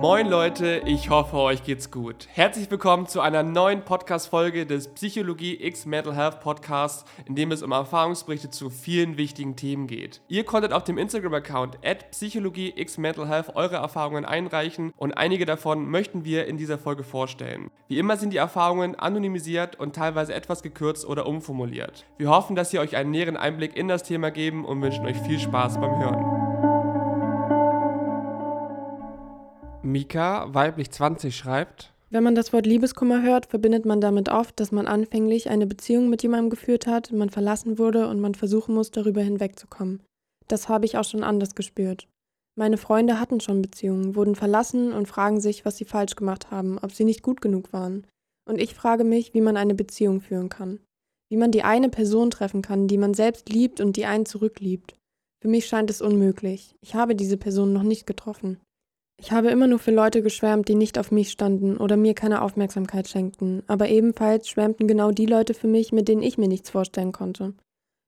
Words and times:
Moin 0.00 0.28
Leute, 0.28 0.82
ich 0.86 1.10
hoffe, 1.10 1.36
euch 1.38 1.64
geht's 1.64 1.90
gut. 1.90 2.28
Herzlich 2.32 2.70
willkommen 2.70 3.08
zu 3.08 3.20
einer 3.20 3.42
neuen 3.42 3.82
Podcast-Folge 3.82 4.64
des 4.64 4.86
Psychologie 4.94 5.60
X 5.60 5.86
Mental 5.86 6.14
Health 6.14 6.38
Podcasts, 6.38 7.04
in 7.26 7.34
dem 7.34 7.50
es 7.50 7.64
um 7.64 7.72
Erfahrungsberichte 7.72 8.48
zu 8.48 8.70
vielen 8.70 9.16
wichtigen 9.16 9.56
Themen 9.56 9.88
geht. 9.88 10.20
Ihr 10.28 10.44
konntet 10.44 10.72
auf 10.72 10.84
dem 10.84 10.98
Instagram-Account 10.98 11.78
at 11.84 12.12
Psychologie 12.12 12.72
X 12.76 12.96
Mental 12.96 13.26
Health 13.26 13.56
eure 13.56 13.74
Erfahrungen 13.74 14.24
einreichen 14.24 14.92
und 14.96 15.18
einige 15.18 15.46
davon 15.46 15.90
möchten 15.90 16.24
wir 16.24 16.46
in 16.46 16.58
dieser 16.58 16.78
Folge 16.78 17.02
vorstellen. 17.02 17.68
Wie 17.88 17.98
immer 17.98 18.16
sind 18.16 18.32
die 18.32 18.36
Erfahrungen 18.36 18.94
anonymisiert 18.94 19.80
und 19.80 19.96
teilweise 19.96 20.32
etwas 20.32 20.62
gekürzt 20.62 21.08
oder 21.08 21.26
umformuliert. 21.26 22.04
Wir 22.18 22.30
hoffen, 22.30 22.54
dass 22.54 22.70
sie 22.70 22.78
euch 22.78 22.94
einen 22.94 23.10
näheren 23.10 23.36
Einblick 23.36 23.76
in 23.76 23.88
das 23.88 24.04
Thema 24.04 24.30
geben 24.30 24.64
und 24.64 24.80
wünschen 24.80 25.06
euch 25.06 25.18
viel 25.18 25.40
Spaß 25.40 25.80
beim 25.80 25.98
Hören. 25.98 26.47
Mika, 29.88 30.52
weiblich 30.54 30.90
20, 30.90 31.36
schreibt. 31.36 31.92
Wenn 32.10 32.22
man 32.22 32.34
das 32.34 32.52
Wort 32.52 32.64
Liebeskummer 32.64 33.22
hört, 33.22 33.46
verbindet 33.46 33.84
man 33.84 34.00
damit 34.00 34.28
oft, 34.30 34.58
dass 34.60 34.72
man 34.72 34.86
anfänglich 34.86 35.50
eine 35.50 35.66
Beziehung 35.66 36.08
mit 36.08 36.22
jemandem 36.22 36.48
geführt 36.48 36.86
hat, 36.86 37.12
man 37.12 37.28
verlassen 37.28 37.78
wurde 37.78 38.08
und 38.08 38.20
man 38.20 38.34
versuchen 38.34 38.74
muss, 38.74 38.90
darüber 38.90 39.20
hinwegzukommen. 39.20 40.02
Das 40.46 40.68
habe 40.68 40.86
ich 40.86 40.96
auch 40.96 41.04
schon 41.04 41.22
anders 41.22 41.54
gespürt. 41.54 42.08
Meine 42.56 42.78
Freunde 42.78 43.20
hatten 43.20 43.40
schon 43.40 43.62
Beziehungen, 43.62 44.16
wurden 44.16 44.34
verlassen 44.34 44.92
und 44.92 45.06
fragen 45.06 45.40
sich, 45.40 45.64
was 45.64 45.76
sie 45.76 45.84
falsch 45.84 46.16
gemacht 46.16 46.50
haben, 46.50 46.78
ob 46.78 46.92
sie 46.92 47.04
nicht 47.04 47.22
gut 47.22 47.40
genug 47.40 47.72
waren. 47.72 48.06
Und 48.48 48.58
ich 48.58 48.74
frage 48.74 49.04
mich, 49.04 49.34
wie 49.34 49.42
man 49.42 49.56
eine 49.56 49.74
Beziehung 49.74 50.20
führen 50.20 50.48
kann. 50.48 50.80
Wie 51.30 51.36
man 51.36 51.52
die 51.52 51.62
eine 51.62 51.90
Person 51.90 52.30
treffen 52.30 52.62
kann, 52.62 52.88
die 52.88 52.96
man 52.96 53.12
selbst 53.12 53.50
liebt 53.50 53.80
und 53.80 53.96
die 53.96 54.06
einen 54.06 54.24
zurückliebt. 54.24 54.96
Für 55.42 55.48
mich 55.48 55.66
scheint 55.66 55.90
es 55.90 56.00
unmöglich. 56.00 56.74
Ich 56.80 56.94
habe 56.94 57.14
diese 57.14 57.36
Person 57.36 57.72
noch 57.72 57.82
nicht 57.82 58.06
getroffen. 58.06 58.58
Ich 59.20 59.32
habe 59.32 59.48
immer 59.48 59.66
nur 59.66 59.80
für 59.80 59.90
Leute 59.90 60.22
geschwärmt, 60.22 60.68
die 60.68 60.76
nicht 60.76 60.96
auf 60.96 61.10
mich 61.10 61.30
standen 61.30 61.76
oder 61.76 61.96
mir 61.96 62.14
keine 62.14 62.40
Aufmerksamkeit 62.40 63.08
schenkten, 63.08 63.64
aber 63.66 63.88
ebenfalls 63.88 64.48
schwärmten 64.48 64.86
genau 64.86 65.10
die 65.10 65.26
Leute 65.26 65.54
für 65.54 65.66
mich, 65.66 65.90
mit 65.90 66.06
denen 66.06 66.22
ich 66.22 66.38
mir 66.38 66.46
nichts 66.46 66.70
vorstellen 66.70 67.10
konnte. 67.10 67.54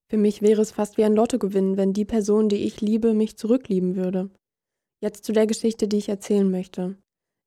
Für 0.09 0.17
mich 0.17 0.41
wäre 0.41 0.63
es 0.63 0.71
fast 0.71 0.99
wie 0.99 1.05
ein 1.05 1.15
Lottogewinn, 1.15 1.77
wenn 1.77 1.93
die 1.93 2.05
Person, 2.05 2.49
die 2.49 2.65
ich 2.65 2.81
liebe, 2.81 3.13
mich 3.13 3.37
zurücklieben 3.37 3.97
würde. 3.97 4.31
Jetzt 5.01 5.25
zu 5.25 5.33
der 5.33 5.47
Geschichte, 5.47 5.89
die 5.89 5.99
ich 5.99 6.09
erzählen 6.09 6.49
möchte. 6.49 6.97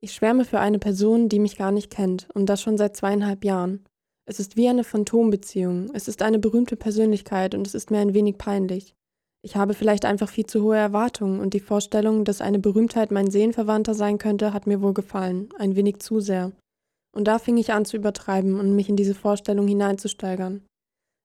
Ich 0.01 0.13
schwärme 0.13 0.43
für 0.43 0.59
eine 0.59 0.79
Person, 0.79 1.29
die 1.29 1.39
mich 1.39 1.57
gar 1.57 1.71
nicht 1.71 1.89
kennt, 1.89 2.27
und 2.33 2.47
das 2.47 2.61
schon 2.61 2.77
seit 2.77 2.97
zweieinhalb 2.97 3.45
Jahren. 3.45 3.85
Es 4.25 4.39
ist 4.39 4.57
wie 4.57 4.67
eine 4.67 4.83
Phantombeziehung, 4.83 5.89
es 5.93 6.09
ist 6.09 6.21
eine 6.21 6.39
berühmte 6.39 6.75
Persönlichkeit 6.75 7.55
und 7.55 7.65
es 7.67 7.75
ist 7.75 7.91
mir 7.91 7.99
ein 7.99 8.13
wenig 8.13 8.37
peinlich. 8.37 8.93
Ich 9.45 9.57
habe 9.57 9.73
vielleicht 9.73 10.05
einfach 10.05 10.29
viel 10.29 10.45
zu 10.45 10.63
hohe 10.63 10.77
Erwartungen 10.77 11.41
und 11.41 11.53
die 11.53 11.59
Vorstellung, 11.59 12.23
dass 12.23 12.39
eine 12.39 12.59
Berühmtheit 12.59 13.11
mein 13.11 13.29
Seelenverwandter 13.29 13.93
sein 13.93 14.17
könnte, 14.17 14.53
hat 14.53 14.67
mir 14.67 14.81
wohl 14.81 14.93
gefallen, 14.93 15.49
ein 15.59 15.75
wenig 15.75 15.99
zu 15.99 16.21
sehr. 16.21 16.53
Und 17.13 17.27
da 17.27 17.39
fing 17.39 17.57
ich 17.57 17.73
an 17.73 17.83
zu 17.83 17.97
übertreiben 17.97 18.57
und 18.57 18.73
mich 18.73 18.87
in 18.87 18.95
diese 18.95 19.13
Vorstellung 19.13 19.67
hineinzusteigern. 19.67 20.63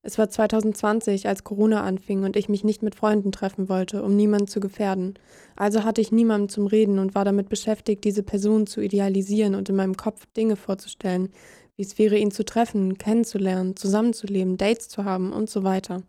Es 0.02 0.18
war 0.18 0.28
2020, 0.28 1.28
als 1.28 1.44
Corona 1.44 1.82
anfing 1.82 2.24
und 2.24 2.36
ich 2.36 2.48
mich 2.48 2.64
nicht 2.64 2.82
mit 2.82 2.96
Freunden 2.96 3.30
treffen 3.30 3.68
wollte, 3.68 4.02
um 4.02 4.16
niemanden 4.16 4.48
zu 4.48 4.58
gefährden. 4.58 5.14
Also 5.54 5.84
hatte 5.84 6.00
ich 6.00 6.10
niemanden 6.10 6.48
zum 6.48 6.66
Reden 6.66 6.98
und 6.98 7.14
war 7.14 7.24
damit 7.24 7.48
beschäftigt, 7.48 8.04
diese 8.04 8.22
Person 8.24 8.66
zu 8.66 8.80
idealisieren 8.80 9.54
und 9.54 9.68
in 9.68 9.76
meinem 9.76 9.96
Kopf 9.96 10.26
Dinge 10.36 10.56
vorzustellen, 10.56 11.30
wie 11.76 11.82
es 11.82 11.98
wäre, 11.98 12.16
ihn 12.18 12.32
zu 12.32 12.44
treffen, 12.44 12.98
kennenzulernen, 12.98 13.76
zusammenzuleben, 13.76 14.56
Dates 14.56 14.88
zu 14.88 15.04
haben 15.04 15.32
und 15.32 15.48
so 15.48 15.62
weiter. 15.62 16.02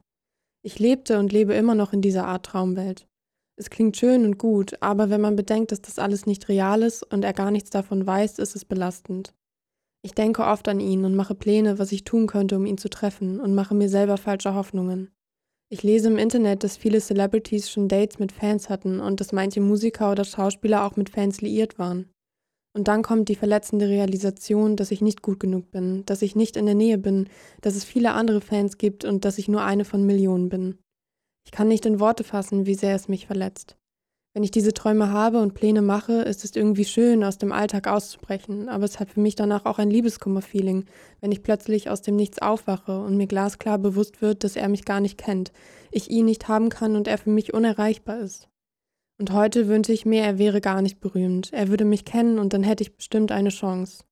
Ich 0.62 0.80
lebte 0.80 1.20
und 1.20 1.32
lebe 1.32 1.54
immer 1.54 1.76
noch 1.76 1.94
in 1.94 2.02
dieser 2.02 2.26
Art 2.28 2.46
Traumwelt. 2.46 3.08
Es 3.56 3.70
klingt 3.70 3.98
schön 3.98 4.26
und 4.26 4.38
gut, 4.38 4.82
aber 4.82 5.10
wenn 5.10 5.22
man 5.22 5.36
bedenkt, 5.36 5.72
dass 5.72 5.82
das 5.82 6.00
alles 6.00 6.26
nicht 6.26 6.48
real 6.48 6.82
ist 6.82 7.04
und 7.04 7.24
er 7.24 7.34
gar 7.34 7.52
nichts 7.52 7.70
davon 7.70 8.06
weiß, 8.06 8.40
ist 8.40 8.56
es 8.56 8.66
belastend. 8.66 9.34
Ich 10.02 10.14
denke 10.14 10.46
oft 10.46 10.68
an 10.70 10.80
ihn 10.80 11.04
und 11.04 11.16
mache 11.16 11.36
Pläne, 11.36 11.78
was 11.78 11.92
ich 11.92 12.06
tun 12.06 12.28
könnte, 12.28 12.56
um 12.56 12.66
ihn 12.66 12.78
zu 12.78 12.90
treffen, 12.90 13.40
und 13.40 13.54
mache 13.54 13.76
mir 13.76 13.90
selber 13.90 14.16
falsche 14.16 14.56
Hoffnungen. 14.56 15.12
Ich 15.70 15.84
lese 15.84 16.08
im 16.08 16.18
Internet, 16.18 16.64
dass 16.64 16.78
viele 16.78 17.00
Celebrities 17.00 17.70
schon 17.70 17.90
Dates 17.90 18.18
mit 18.18 18.32
Fans 18.32 18.70
hatten 18.70 19.00
und 19.02 19.20
dass 19.20 19.34
manche 19.34 19.62
Musiker 19.62 20.12
oder 20.12 20.24
Schauspieler 20.24 20.86
auch 20.86 20.96
mit 20.96 21.10
Fans 21.10 21.42
liiert 21.42 21.78
waren. 21.78 22.10
Und 22.80 22.88
dann 22.88 23.02
kommt 23.02 23.28
die 23.28 23.36
verletzende 23.36 23.90
Realisation, 23.90 24.78
dass 24.78 24.92
ich 24.92 25.02
nicht 25.02 25.22
gut 25.22 25.42
genug 25.42 25.70
bin, 25.70 26.06
dass 26.06 26.22
ich 26.22 26.38
nicht 26.38 26.56
in 26.56 26.66
der 26.66 26.76
Nähe 26.76 26.98
bin, 26.98 27.28
dass 27.60 27.76
es 27.76 27.84
viele 27.84 28.14
andere 28.14 28.40
Fans 28.40 28.78
gibt 28.78 29.04
und 29.04 29.26
dass 29.26 29.38
ich 29.38 29.50
nur 29.50 29.64
eine 29.64 29.84
von 29.84 30.06
Millionen 30.06 30.48
bin. 30.48 30.78
Ich 31.46 31.52
kann 31.52 31.68
nicht 31.68 31.86
in 31.86 32.00
Worte 32.00 32.24
fassen, 32.24 32.66
wie 32.66 32.76
sehr 32.76 32.96
es 32.96 33.10
mich 33.10 33.28
verletzt. 33.28 33.76
Wenn 34.34 34.44
ich 34.44 34.52
diese 34.52 34.74
Träume 34.74 35.12
habe 35.12 35.42
und 35.42 35.56
Pläne 35.56 35.82
mache, 35.82 36.22
ist 36.22 36.46
es 36.46 36.56
irgendwie 36.56 36.86
schön, 36.86 37.22
aus 37.26 37.38
dem 37.38 37.52
Alltag 37.52 37.86
auszubrechen, 37.90 38.70
aber 38.70 38.86
es 38.86 39.02
hat 39.02 39.10
für 39.10 39.20
mich 39.20 39.36
danach 39.36 39.66
auch 39.66 39.78
ein 39.78 39.92
Liebeskummer-Feeling, 39.92 40.86
wenn 41.20 41.34
ich 41.34 41.44
plötzlich 41.44 41.90
aus 41.90 42.02
dem 42.02 42.16
Nichts 42.16 42.42
aufwache 42.42 42.98
und 43.02 43.18
mir 43.18 43.28
glasklar 43.28 43.78
bewusst 43.78 44.22
wird, 44.22 44.46
dass 44.46 44.56
er 44.56 44.70
mich 44.70 44.86
gar 44.86 45.02
nicht 45.02 45.18
kennt, 45.18 45.52
ich 45.92 46.10
ihn 46.10 46.24
nicht 46.24 46.48
haben 46.48 46.70
kann 46.70 46.96
und 46.96 47.10
er 47.10 47.18
für 47.18 47.30
mich 47.30 47.54
unerreichbar 47.54 48.20
ist. 48.20 48.49
Und 49.20 49.34
heute 49.34 49.68
wünsche 49.68 49.92
ich 49.92 50.06
mir, 50.06 50.24
er 50.24 50.38
wäre 50.40 50.62
gar 50.62 50.82
nicht 50.82 51.02
berühmt. 51.02 51.52
Er 51.52 51.68
würde 51.68 51.84
mich 51.84 52.06
kennen 52.06 52.40
und 52.40 52.54
dann 52.54 52.64
hätte 52.64 52.84
ich 52.84 52.96
bestimmt 52.96 53.34
eine 53.34 53.50
Chance. 53.50 54.06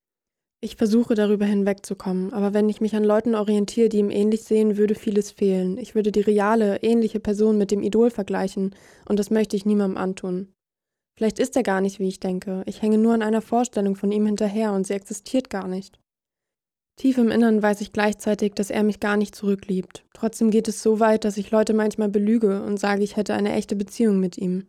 Ich 0.60 0.76
versuche 0.76 1.14
darüber 1.14 1.46
hinwegzukommen, 1.46 2.34
aber 2.34 2.54
wenn 2.54 2.68
ich 2.68 2.82
mich 2.82 2.96
an 2.96 3.04
Leuten 3.04 3.36
orientiere, 3.36 3.90
die 3.90 4.00
ihm 4.00 4.10
ähnlich 4.10 4.44
sehen, 4.44 4.76
würde 4.76 4.96
vieles 4.96 5.32
fehlen. 5.32 5.78
Ich 5.78 5.94
würde 5.94 6.12
die 6.12 6.22
reale, 6.22 6.82
ähnliche 6.82 7.20
Person 7.20 7.58
mit 7.58 7.70
dem 7.72 7.84
Idol 7.84 8.10
vergleichen, 8.10 8.76
und 9.08 9.20
das 9.20 9.30
möchte 9.30 9.56
ich 9.56 9.66
niemandem 9.66 9.98
antun. 9.98 10.52
Vielleicht 11.16 11.40
ist 11.40 11.56
er 11.56 11.64
gar 11.64 11.80
nicht, 11.80 12.00
wie 12.00 12.08
ich 12.08 12.20
denke. 12.20 12.64
Ich 12.66 12.82
hänge 12.82 12.98
nur 12.98 13.14
an 13.14 13.22
einer 13.22 13.42
Vorstellung 13.42 13.96
von 13.96 14.12
ihm 14.12 14.26
hinterher 14.26 14.74
und 14.74 14.86
sie 14.86 14.94
existiert 14.94 15.50
gar 15.50 15.68
nicht. 15.68 16.00
Tief 16.98 17.20
im 17.20 17.30
Innern 17.30 17.62
weiß 17.62 17.82
ich 17.82 17.94
gleichzeitig, 17.94 18.56
dass 18.56 18.72
er 18.72 18.82
mich 18.82 19.00
gar 19.00 19.16
nicht 19.16 19.36
zurückliebt. 19.36 20.06
Trotzdem 20.14 20.50
geht 20.50 20.68
es 20.68 20.82
so 20.82 21.00
weit, 21.00 21.24
dass 21.24 21.38
ich 21.38 21.52
Leute 21.52 21.76
manchmal 21.76 22.10
belüge 22.10 22.64
und 22.64 22.80
sage, 22.80 23.04
ich 23.04 23.16
hätte 23.16 23.36
eine 23.36 23.54
echte 23.54 23.76
Beziehung 23.76 24.20
mit 24.20 24.40
ihm. 24.40 24.68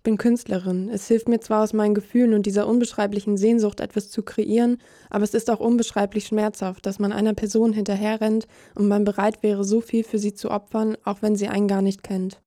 Ich 0.00 0.02
bin 0.04 0.16
Künstlerin. 0.16 0.88
Es 0.88 1.08
hilft 1.08 1.28
mir 1.28 1.40
zwar 1.40 1.62
aus 1.62 1.74
meinen 1.74 1.92
Gefühlen 1.94 2.32
und 2.32 2.46
dieser 2.46 2.66
unbeschreiblichen 2.66 3.36
Sehnsucht 3.36 3.80
etwas 3.80 4.08
zu 4.08 4.22
kreieren, 4.22 4.78
aber 5.10 5.24
es 5.24 5.34
ist 5.34 5.50
auch 5.50 5.60
unbeschreiblich 5.60 6.24
schmerzhaft, 6.24 6.86
dass 6.86 6.98
man 6.98 7.12
einer 7.12 7.34
Person 7.34 7.74
hinterherrennt 7.74 8.46
und 8.74 8.88
man 8.88 9.04
bereit 9.04 9.42
wäre, 9.42 9.62
so 9.62 9.82
viel 9.82 10.02
für 10.02 10.18
sie 10.18 10.32
zu 10.32 10.50
opfern, 10.50 10.96
auch 11.04 11.20
wenn 11.20 11.36
sie 11.36 11.48
einen 11.48 11.68
gar 11.68 11.82
nicht 11.82 12.02
kennt. 12.02 12.40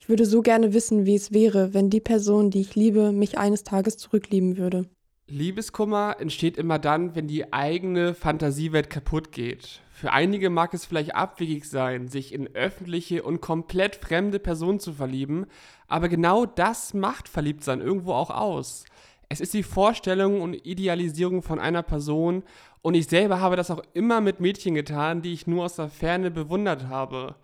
Ich 0.00 0.08
würde 0.08 0.24
so 0.24 0.40
gerne 0.40 0.72
wissen, 0.72 1.04
wie 1.04 1.16
es 1.16 1.32
wäre, 1.32 1.74
wenn 1.74 1.90
die 1.90 1.98
Person, 1.98 2.50
die 2.50 2.60
ich 2.60 2.76
liebe, 2.76 3.10
mich 3.10 3.38
eines 3.38 3.64
Tages 3.64 3.96
zurücklieben 3.96 4.56
würde. 4.56 4.88
Liebeskummer 5.26 6.16
entsteht 6.18 6.58
immer 6.58 6.78
dann, 6.78 7.14
wenn 7.14 7.26
die 7.26 7.50
eigene 7.50 8.14
Fantasiewelt 8.14 8.90
kaputt 8.90 9.32
geht. 9.32 9.80
Für 9.90 10.12
einige 10.12 10.50
mag 10.50 10.74
es 10.74 10.84
vielleicht 10.84 11.14
abwegig 11.14 11.64
sein, 11.64 12.08
sich 12.08 12.34
in 12.34 12.54
öffentliche 12.54 13.22
und 13.22 13.40
komplett 13.40 13.96
fremde 13.96 14.38
Personen 14.38 14.80
zu 14.80 14.92
verlieben, 14.92 15.46
aber 15.88 16.10
genau 16.10 16.44
das 16.44 16.92
macht 16.92 17.30
Verliebtsein 17.30 17.80
irgendwo 17.80 18.12
auch 18.12 18.28
aus. 18.28 18.84
Es 19.30 19.40
ist 19.40 19.54
die 19.54 19.62
Vorstellung 19.62 20.42
und 20.42 20.66
Idealisierung 20.66 21.42
von 21.42 21.58
einer 21.58 21.82
Person 21.82 22.42
und 22.82 22.92
ich 22.92 23.06
selber 23.06 23.40
habe 23.40 23.56
das 23.56 23.70
auch 23.70 23.82
immer 23.94 24.20
mit 24.20 24.40
Mädchen 24.40 24.74
getan, 24.74 25.22
die 25.22 25.32
ich 25.32 25.46
nur 25.46 25.64
aus 25.64 25.76
der 25.76 25.88
Ferne 25.88 26.30
bewundert 26.30 26.88
habe. 26.88 27.36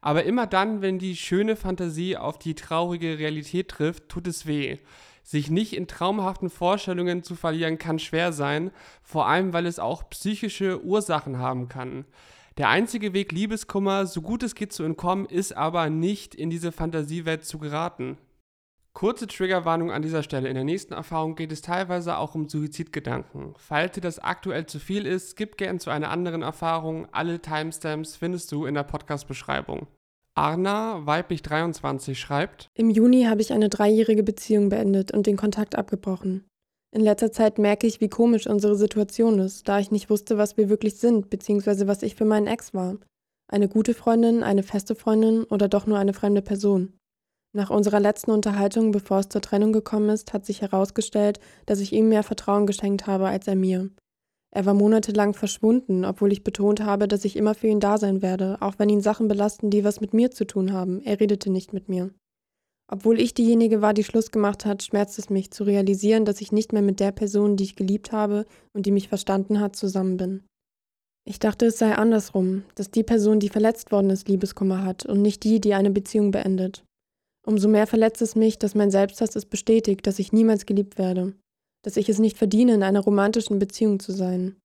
Aber 0.00 0.24
immer 0.24 0.48
dann, 0.48 0.82
wenn 0.82 0.98
die 0.98 1.14
schöne 1.14 1.54
Fantasie 1.54 2.16
auf 2.16 2.38
die 2.38 2.56
traurige 2.56 3.18
Realität 3.18 3.68
trifft, 3.68 4.08
tut 4.08 4.26
es 4.26 4.44
weh. 4.44 4.78
Sich 5.28 5.50
nicht 5.50 5.76
in 5.76 5.86
traumhaften 5.86 6.48
Vorstellungen 6.48 7.22
zu 7.22 7.34
verlieren 7.34 7.76
kann 7.76 7.98
schwer 7.98 8.32
sein, 8.32 8.70
vor 9.02 9.26
allem 9.26 9.52
weil 9.52 9.66
es 9.66 9.78
auch 9.78 10.08
psychische 10.08 10.82
Ursachen 10.82 11.38
haben 11.38 11.68
kann. 11.68 12.06
Der 12.56 12.70
einzige 12.70 13.12
Weg, 13.12 13.30
Liebeskummer 13.32 14.06
so 14.06 14.22
gut 14.22 14.42
es 14.42 14.54
geht 14.54 14.72
zu 14.72 14.84
entkommen, 14.84 15.26
ist 15.26 15.54
aber 15.54 15.90
nicht 15.90 16.34
in 16.34 16.48
diese 16.48 16.72
Fantasiewelt 16.72 17.44
zu 17.44 17.58
geraten. 17.58 18.16
Kurze 18.94 19.26
Triggerwarnung 19.26 19.92
an 19.92 20.00
dieser 20.00 20.22
Stelle. 20.22 20.48
In 20.48 20.54
der 20.54 20.64
nächsten 20.64 20.94
Erfahrung 20.94 21.34
geht 21.34 21.52
es 21.52 21.60
teilweise 21.60 22.16
auch 22.16 22.34
um 22.34 22.48
Suizidgedanken. 22.48 23.52
Falls 23.58 23.92
dir 23.92 24.00
das 24.00 24.20
aktuell 24.20 24.64
zu 24.64 24.78
viel 24.78 25.04
ist, 25.04 25.36
gib 25.36 25.58
gern 25.58 25.78
zu 25.78 25.90
einer 25.90 26.08
anderen 26.08 26.40
Erfahrung. 26.40 27.06
Alle 27.12 27.42
Timestamps 27.42 28.16
findest 28.16 28.50
du 28.50 28.64
in 28.64 28.72
der 28.72 28.84
Podcast-Beschreibung. 28.84 29.88
Arna, 30.38 31.04
weiblich 31.04 31.42
23, 31.42 32.16
schreibt: 32.16 32.70
Im 32.74 32.90
Juni 32.90 33.24
habe 33.24 33.40
ich 33.40 33.52
eine 33.52 33.68
dreijährige 33.68 34.22
Beziehung 34.22 34.68
beendet 34.68 35.12
und 35.12 35.26
den 35.26 35.36
Kontakt 35.36 35.74
abgebrochen. 35.74 36.46
In 36.94 37.00
letzter 37.00 37.32
Zeit 37.32 37.58
merke 37.58 37.88
ich, 37.88 38.00
wie 38.00 38.08
komisch 38.08 38.46
unsere 38.46 38.76
Situation 38.76 39.40
ist, 39.40 39.68
da 39.68 39.80
ich 39.80 39.90
nicht 39.90 40.10
wusste, 40.10 40.38
was 40.38 40.56
wir 40.56 40.68
wirklich 40.68 40.94
sind, 41.00 41.28
beziehungsweise 41.28 41.88
was 41.88 42.04
ich 42.04 42.14
für 42.14 42.24
meinen 42.24 42.46
Ex 42.46 42.72
war. 42.72 42.98
Eine 43.50 43.68
gute 43.68 43.94
Freundin, 43.94 44.44
eine 44.44 44.62
feste 44.62 44.94
Freundin 44.94 45.42
oder 45.42 45.66
doch 45.66 45.86
nur 45.86 45.98
eine 45.98 46.14
fremde 46.14 46.40
Person. 46.40 46.92
Nach 47.52 47.70
unserer 47.70 47.98
letzten 47.98 48.30
Unterhaltung, 48.30 48.92
bevor 48.92 49.18
es 49.18 49.28
zur 49.28 49.40
Trennung 49.40 49.72
gekommen 49.72 50.10
ist, 50.10 50.32
hat 50.32 50.46
sich 50.46 50.62
herausgestellt, 50.62 51.40
dass 51.66 51.80
ich 51.80 51.92
ihm 51.92 52.10
mehr 52.10 52.22
Vertrauen 52.22 52.68
geschenkt 52.68 53.08
habe 53.08 53.26
als 53.26 53.48
er 53.48 53.56
mir. 53.56 53.90
Er 54.50 54.64
war 54.64 54.74
monatelang 54.74 55.34
verschwunden, 55.34 56.04
obwohl 56.04 56.32
ich 56.32 56.42
betont 56.42 56.80
habe, 56.80 57.06
dass 57.06 57.24
ich 57.24 57.36
immer 57.36 57.54
für 57.54 57.66
ihn 57.66 57.80
da 57.80 57.98
sein 57.98 58.22
werde, 58.22 58.56
auch 58.60 58.78
wenn 58.78 58.88
ihn 58.88 59.02
Sachen 59.02 59.28
belasten, 59.28 59.70
die 59.70 59.84
was 59.84 60.00
mit 60.00 60.14
mir 60.14 60.30
zu 60.30 60.46
tun 60.46 60.72
haben. 60.72 61.02
Er 61.02 61.20
redete 61.20 61.50
nicht 61.50 61.72
mit 61.72 61.88
mir. 61.88 62.10
Obwohl 62.90 63.20
ich 63.20 63.34
diejenige 63.34 63.82
war, 63.82 63.92
die 63.92 64.04
Schluss 64.04 64.30
gemacht 64.30 64.64
hat, 64.64 64.82
schmerzt 64.82 65.18
es 65.18 65.28
mich 65.28 65.50
zu 65.50 65.64
realisieren, 65.64 66.24
dass 66.24 66.40
ich 66.40 66.52
nicht 66.52 66.72
mehr 66.72 66.80
mit 66.80 67.00
der 67.00 67.12
Person, 67.12 67.56
die 67.56 67.64
ich 67.64 67.76
geliebt 67.76 68.12
habe 68.12 68.46
und 68.72 68.86
die 68.86 68.90
mich 68.90 69.08
verstanden 69.08 69.60
hat, 69.60 69.76
zusammen 69.76 70.16
bin. 70.16 70.44
Ich 71.26 71.38
dachte, 71.38 71.66
es 71.66 71.76
sei 71.76 71.94
andersrum, 71.94 72.64
dass 72.74 72.90
die 72.90 73.02
Person, 73.02 73.40
die 73.40 73.50
verletzt 73.50 73.92
worden 73.92 74.08
ist, 74.08 74.28
Liebeskummer 74.28 74.82
hat 74.82 75.04
und 75.04 75.20
nicht 75.20 75.44
die, 75.44 75.60
die 75.60 75.74
eine 75.74 75.90
Beziehung 75.90 76.30
beendet. 76.30 76.84
Umso 77.46 77.68
mehr 77.68 77.86
verletzt 77.86 78.22
es 78.22 78.34
mich, 78.34 78.58
dass 78.58 78.74
mein 78.74 78.90
Selbsthass 78.90 79.36
es 79.36 79.44
bestätigt, 79.44 80.06
dass 80.06 80.18
ich 80.18 80.32
niemals 80.32 80.64
geliebt 80.64 80.96
werde, 80.96 81.34
dass 81.82 81.96
ich 81.96 82.08
es 82.08 82.18
nicht 82.18 82.36
verdiene, 82.36 82.74
in 82.74 82.82
einer 82.82 83.00
romantischen 83.00 83.58
Beziehung 83.58 84.00
zu 84.00 84.12
sein. 84.12 84.56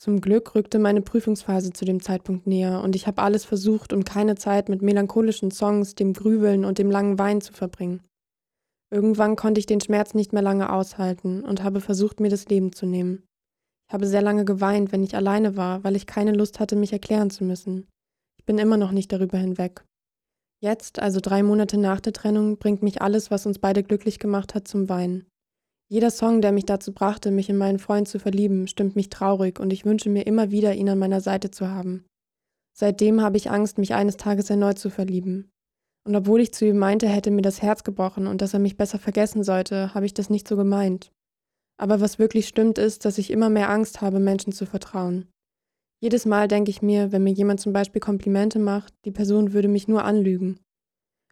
Zum 0.00 0.20
Glück 0.20 0.54
rückte 0.54 0.78
meine 0.78 1.02
Prüfungsphase 1.02 1.72
zu 1.72 1.84
dem 1.84 2.00
Zeitpunkt 2.00 2.46
näher 2.46 2.82
und 2.82 2.94
ich 2.94 3.06
habe 3.06 3.22
alles 3.22 3.44
versucht, 3.44 3.92
um 3.92 4.04
keine 4.04 4.36
Zeit 4.36 4.68
mit 4.68 4.80
melancholischen 4.80 5.50
Songs, 5.50 5.96
dem 5.96 6.12
Grübeln 6.12 6.64
und 6.64 6.78
dem 6.78 6.90
langen 6.90 7.18
Wein 7.18 7.40
zu 7.40 7.52
verbringen. 7.52 8.02
Irgendwann 8.90 9.36
konnte 9.36 9.58
ich 9.58 9.66
den 9.66 9.80
Schmerz 9.80 10.14
nicht 10.14 10.32
mehr 10.32 10.42
lange 10.42 10.72
aushalten 10.72 11.42
und 11.42 11.62
habe 11.62 11.80
versucht, 11.80 12.20
mir 12.20 12.30
das 12.30 12.46
Leben 12.46 12.72
zu 12.72 12.86
nehmen. 12.86 13.24
Ich 13.88 13.94
habe 13.94 14.06
sehr 14.06 14.22
lange 14.22 14.44
geweint, 14.44 14.92
wenn 14.92 15.02
ich 15.02 15.16
alleine 15.16 15.56
war, 15.56 15.82
weil 15.82 15.96
ich 15.96 16.06
keine 16.06 16.32
Lust 16.32 16.60
hatte, 16.60 16.76
mich 16.76 16.92
erklären 16.92 17.30
zu 17.30 17.42
müssen. 17.42 17.86
Ich 18.38 18.46
bin 18.46 18.58
immer 18.58 18.76
noch 18.76 18.92
nicht 18.92 19.12
darüber 19.12 19.38
hinweg. 19.38 19.84
Jetzt, 20.60 20.98
also 20.98 21.20
drei 21.20 21.42
Monate 21.42 21.78
nach 21.78 22.00
der 22.00 22.12
Trennung, 22.12 22.58
bringt 22.58 22.82
mich 22.82 23.02
alles, 23.02 23.30
was 23.30 23.46
uns 23.46 23.58
beide 23.58 23.82
glücklich 23.82 24.18
gemacht 24.18 24.54
hat, 24.54 24.68
zum 24.68 24.88
Weinen. 24.88 25.26
Jeder 25.90 26.10
Song, 26.10 26.42
der 26.42 26.52
mich 26.52 26.66
dazu 26.66 26.92
brachte, 26.92 27.30
mich 27.30 27.48
in 27.48 27.56
meinen 27.56 27.78
Freund 27.78 28.08
zu 28.08 28.18
verlieben, 28.18 28.68
stimmt 28.68 28.94
mich 28.94 29.08
traurig 29.08 29.58
und 29.58 29.72
ich 29.72 29.86
wünsche 29.86 30.10
mir 30.10 30.26
immer 30.26 30.50
wieder, 30.50 30.74
ihn 30.74 30.90
an 30.90 30.98
meiner 30.98 31.22
Seite 31.22 31.50
zu 31.50 31.68
haben. 31.68 32.04
Seitdem 32.76 33.22
habe 33.22 33.38
ich 33.38 33.50
Angst, 33.50 33.78
mich 33.78 33.94
eines 33.94 34.18
Tages 34.18 34.50
erneut 34.50 34.78
zu 34.78 34.90
verlieben. 34.90 35.50
Und 36.06 36.14
obwohl 36.14 36.40
ich 36.40 36.52
zu 36.52 36.66
ihm 36.66 36.78
meinte, 36.78 37.06
er 37.06 37.12
hätte 37.12 37.30
mir 37.30 37.42
das 37.42 37.62
Herz 37.62 37.84
gebrochen 37.84 38.26
und 38.26 38.42
dass 38.42 38.52
er 38.52 38.60
mich 38.60 38.76
besser 38.76 38.98
vergessen 38.98 39.42
sollte, 39.42 39.94
habe 39.94 40.06
ich 40.06 40.14
das 40.14 40.30
nicht 40.30 40.46
so 40.46 40.56
gemeint. 40.56 41.10
Aber 41.78 42.00
was 42.00 42.18
wirklich 42.18 42.48
stimmt, 42.48 42.76
ist, 42.76 43.04
dass 43.04 43.18
ich 43.18 43.30
immer 43.30 43.48
mehr 43.48 43.70
Angst 43.70 44.00
habe, 44.00 44.20
Menschen 44.20 44.52
zu 44.52 44.66
vertrauen. 44.66 45.28
Jedes 46.00 46.26
Mal 46.26 46.48
denke 46.48 46.70
ich 46.70 46.82
mir, 46.82 47.12
wenn 47.12 47.24
mir 47.24 47.32
jemand 47.32 47.60
zum 47.60 47.72
Beispiel 47.72 48.00
Komplimente 48.00 48.58
macht, 48.58 48.92
die 49.04 49.10
Person 49.10 49.52
würde 49.52 49.68
mich 49.68 49.88
nur 49.88 50.04
anlügen. 50.04 50.60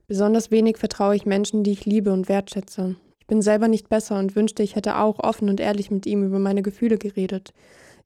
Besonders 0.07 0.51
wenig 0.51 0.79
vertraue 0.79 1.15
ich 1.15 1.27
Menschen, 1.27 1.63
die 1.63 1.73
ich 1.73 1.85
liebe 1.85 2.13
und 2.13 2.29
wertschätze. 2.29 2.97
Ich 3.27 3.29
bin 3.29 3.43
selber 3.43 3.69
nicht 3.69 3.89
besser 3.89 4.19
und 4.19 4.37
wünschte, 4.37 4.63
ich 4.63 4.77
hätte 4.77 4.99
auch 4.99 5.19
offen 5.19 5.49
und 5.49 5.61
ehrlich 5.61 5.91
mit 5.91 6.07
ihm 6.07 6.25
über 6.25 6.39
meine 6.39 6.63
Gefühle 6.63 6.97
geredet. 6.97 7.53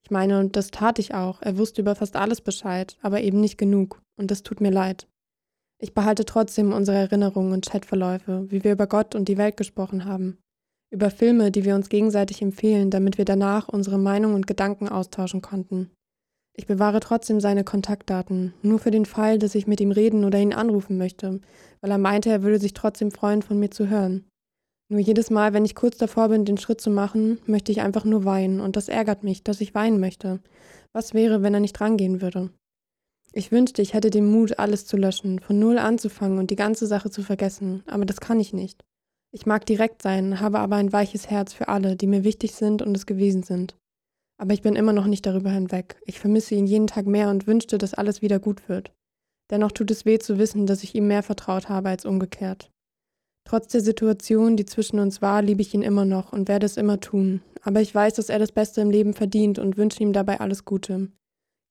Ich 0.03 0.11
meine, 0.11 0.41
und 0.41 0.57
das 0.57 0.71
tat 0.71 0.99
ich 0.99 1.15
auch. 1.15 1.43
Er 1.43 1.59
wusste 1.59 1.83
über 1.83 1.95
fast 1.95 2.17
alles 2.17 2.41
Bescheid, 2.41 2.97
aber 3.03 3.21
eben 3.21 3.41
nicht 3.41 3.59
genug. 3.59 4.01
Und 4.17 4.31
das 4.31 4.43
tut 4.43 4.61
mir 4.61 4.71
leid. 4.71 5.09
Ich 5.79 5.95
behalte 5.95 6.25
trotzdem 6.25 6.73
unsere 6.73 6.97
Erinnerungen 6.97 7.53
und 7.53 7.71
Chatverläufe, 7.71 8.47
wie 8.51 8.65
wir 8.65 8.73
über 8.73 8.87
Gott 8.87 9.15
und 9.15 9.29
die 9.29 9.39
Welt 9.39 9.57
gesprochen 9.57 10.05
haben 10.07 10.39
über 10.91 11.11
Filme, 11.11 11.51
die 11.51 11.65
wir 11.65 11.75
uns 11.77 11.89
gegenseitig 11.89 12.43
empfehlen, 12.43 12.91
damit 12.91 13.17
wir 13.17 13.25
danach 13.25 13.69
unsere 13.69 13.99
Meinung 13.99 14.35
und 14.35 14.47
Gedanken 14.47 14.89
austauschen 14.89 15.41
konnten. 15.41 15.91
Ich 16.57 16.67
bewahre 16.67 17.01
trotzdem 17.01 17.41
seine 17.41 17.65
Kontaktdaten, 17.65 18.53
nur 18.63 18.81
für 18.81 18.91
den 18.91 19.07
Fall, 19.07 19.39
dass 19.39 19.55
ich 19.55 19.69
mit 19.69 19.81
ihm 19.81 19.93
reden 19.93 20.25
oder 20.25 20.39
ihn 20.39 20.53
anrufen 20.53 20.99
möchte, 20.99 21.41
weil 21.81 21.91
er 21.91 21.99
meinte, 21.99 22.29
er 22.29 22.43
würde 22.43 22.59
sich 22.59 22.75
trotzdem 22.75 23.13
freuen, 23.13 23.43
von 23.43 23.59
mir 23.59 23.71
zu 23.71 23.89
hören. 23.89 24.27
Nur 24.91 24.99
jedes 25.01 25.31
Mal, 25.31 25.53
wenn 25.53 25.65
ich 25.65 25.77
kurz 25.77 25.99
davor 25.99 26.31
bin, 26.31 26.45
den 26.45 26.59
Schritt 26.59 26.81
zu 26.81 26.91
machen, 26.91 27.39
möchte 27.47 27.71
ich 27.71 27.81
einfach 27.81 28.05
nur 28.05 28.25
weinen, 28.25 28.59
und 28.59 28.75
das 28.75 28.89
ärgert 28.89 29.23
mich, 29.23 29.45
dass 29.45 29.61
ich 29.61 29.73
weinen 29.73 30.01
möchte. 30.01 30.41
Was 30.93 31.15
wäre, 31.15 31.43
wenn 31.43 31.55
er 31.55 31.61
nicht 31.61 31.81
rangehen 31.81 32.21
würde? 32.21 32.51
Ich 33.33 33.53
wünschte, 33.53 33.83
ich 33.83 33.95
hätte 33.95 34.11
den 34.11 34.29
Mut, 34.29 34.59
alles 34.59 34.87
zu 34.87 34.97
löschen, 34.97 35.39
von 35.39 35.61
null 35.61 35.79
anzufangen 35.79 36.39
und 36.39 36.51
die 36.51 36.57
ganze 36.57 36.89
Sache 36.89 37.09
zu 37.09 37.23
vergessen, 37.23 37.85
aber 37.87 38.05
das 38.05 38.21
kann 38.21 38.41
ich 38.41 38.53
nicht. 38.53 38.83
Ich 39.33 39.47
mag 39.47 39.65
direkt 39.65 40.03
sein, 40.03 40.41
habe 40.41 40.59
aber 40.59 40.75
ein 40.75 40.93
weiches 40.93 41.31
Herz 41.31 41.53
für 41.53 41.69
alle, 41.69 41.95
die 41.95 42.09
mir 42.09 42.25
wichtig 42.25 42.57
sind 42.57 42.83
und 42.83 42.97
es 42.97 43.07
gewesen 43.07 43.45
sind. 43.45 43.77
Aber 44.39 44.55
ich 44.55 44.63
bin 44.63 44.75
immer 44.75 44.93
noch 44.93 45.07
nicht 45.07 45.25
darüber 45.25 45.51
hinweg. 45.51 46.01
Ich 46.05 46.19
vermisse 46.19 46.57
ihn 46.57 46.67
jeden 46.67 46.89
Tag 46.89 47.07
mehr 47.07 47.31
und 47.31 47.47
wünschte, 47.47 47.79
dass 47.79 47.95
alles 47.95 48.23
wieder 48.23 48.41
gut 48.41 48.69
wird. 48.69 48.91
Dennoch 49.53 49.71
tut 49.71 49.93
es 49.93 50.05
weh 50.05 50.19
zu 50.19 50.39
wissen, 50.39 50.67
dass 50.67 50.83
ich 50.83 50.97
ihm 50.97 51.07
mehr 51.07 51.23
vertraut 51.23 51.69
habe 51.69 51.91
als 51.91 52.05
umgekehrt. 52.05 52.73
Trotz 53.51 53.67
der 53.67 53.81
Situation, 53.81 54.57
die 54.57 54.65
zwischen 54.65 55.01
uns 55.01 55.23
war, 55.23 55.43
liebe 55.43 55.61
ich 55.61 55.75
ihn 55.75 55.83
immer 55.83 56.05
noch 56.05 56.33
und 56.33 56.47
werde 56.47 56.67
es 56.67 56.77
immer 56.77 57.01
tun. 57.01 57.41
Aber 57.63 57.81
ich 57.81 57.93
weiß, 57.93 58.15
dass 58.15 58.29
er 58.29 58.39
das 58.39 58.53
Beste 58.53 58.81
im 58.81 58.93
Leben 58.93 59.13
verdient 59.13 59.59
und 59.59 59.77
wünsche 59.77 60.01
ihm 60.05 60.13
dabei 60.13 60.39
alles 60.39 60.65
Gute. 60.65 61.09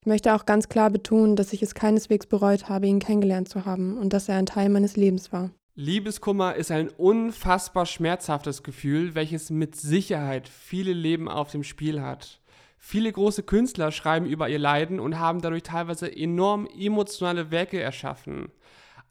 Ich 0.02 0.06
möchte 0.06 0.34
auch 0.34 0.44
ganz 0.44 0.68
klar 0.68 0.90
betonen, 0.90 1.36
dass 1.36 1.54
ich 1.54 1.62
es 1.62 1.74
keineswegs 1.74 2.26
bereut 2.26 2.68
habe, 2.68 2.86
ihn 2.86 2.98
kennengelernt 2.98 3.48
zu 3.48 3.64
haben 3.64 3.96
und 3.96 4.12
dass 4.12 4.28
er 4.28 4.36
ein 4.36 4.44
Teil 4.44 4.68
meines 4.68 4.96
Lebens 4.96 5.32
war. 5.32 5.52
Liebeskummer 5.74 6.54
ist 6.54 6.70
ein 6.70 6.90
unfassbar 6.90 7.86
schmerzhaftes 7.86 8.62
Gefühl, 8.62 9.14
welches 9.14 9.48
mit 9.48 9.74
Sicherheit 9.74 10.50
viele 10.50 10.92
Leben 10.92 11.30
auf 11.30 11.50
dem 11.50 11.64
Spiel 11.64 12.02
hat. 12.02 12.42
Viele 12.76 13.10
große 13.10 13.42
Künstler 13.42 13.90
schreiben 13.90 14.26
über 14.26 14.50
ihr 14.50 14.58
Leiden 14.58 15.00
und 15.00 15.18
haben 15.18 15.40
dadurch 15.40 15.62
teilweise 15.62 16.14
enorm 16.14 16.66
emotionale 16.78 17.50
Werke 17.50 17.80
erschaffen. 17.80 18.52